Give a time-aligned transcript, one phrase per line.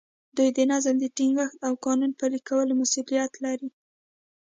[0.35, 3.69] دوی د نظم د ټینګښت او قانون پلي کولو مسوولیت لري.